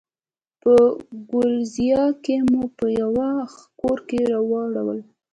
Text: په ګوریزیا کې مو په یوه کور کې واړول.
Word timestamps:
په 0.61 0.73
ګوریزیا 1.29 2.03
کې 2.23 2.35
مو 2.49 2.63
په 2.77 2.85
یوه 3.01 3.29
کور 3.81 3.99
کې 4.09 4.21
واړول. 4.49 4.99